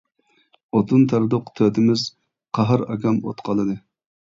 ئوتۇن 0.79 1.03
تەردۇق 1.11 1.51
تۆتىمىز، 1.61 2.07
قاھار 2.59 2.87
ئاكام 2.89 3.23
ئوت 3.23 3.47
قالىدى. 3.51 3.81